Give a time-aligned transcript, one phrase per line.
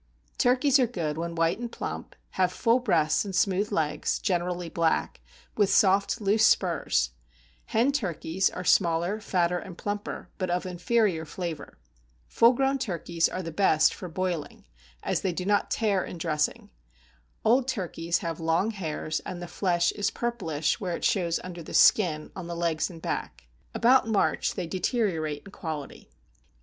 [0.39, 5.21] Turkeys are good when white and plump, have full breasts and smooth legs, generally black,
[5.55, 7.11] with soft loose spurs;
[7.67, 11.77] hen turkeys are smaller, fatter, and plumper, but of inferior flavor;
[12.27, 14.65] full grown turkeys are the best for boiling,
[15.03, 16.71] as they do not tear in dressing;
[17.45, 21.75] old turkeys have long hairs, and the flesh is purplish where it shows under the
[21.75, 23.45] skin on the legs and back.
[23.75, 26.09] About March they deteriorate in quality.